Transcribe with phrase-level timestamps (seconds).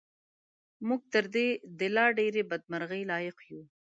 [0.87, 1.47] موږ تر دې
[1.79, 3.61] د لا ډېرې بدمرغۍ لایق یو.